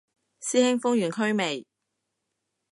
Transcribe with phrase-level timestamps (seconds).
[0.41, 1.67] 師兄封完區未